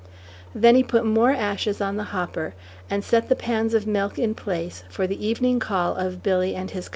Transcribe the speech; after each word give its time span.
Then 0.55 0.73
he 0.75 0.81
put 0.81 1.05
more 1.05 1.29
ashes 1.29 1.79
on 1.79 1.95
the 1.95 2.05
hopper 2.05 2.55
and 2.89 3.03
set 3.03 3.29
the 3.29 3.35
pans 3.35 3.75
of 3.75 3.85
milk 3.85 4.17
in 4.17 4.33
place 4.33 4.83
for 4.89 5.05
the 5.05 5.23
evening 5.27 5.59
call 5.59 5.93
of 5.95 6.23
Billy 6.23 6.55
and 6.55 6.71
his 6.71 6.87
companion. 6.87 6.89